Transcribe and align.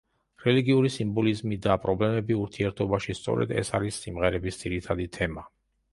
რელიგიური 0.43 0.89
სიმბოლიზმი 0.93 1.59
და 1.65 1.75
პრობლემები 1.83 2.37
ურთიერთობაში, 2.45 3.17
სწორედ 3.19 3.53
ეს 3.63 3.73
არის 3.81 4.01
სიმღერების 4.07 4.59
ძირითადი 4.63 5.07
თემა. 5.21 5.49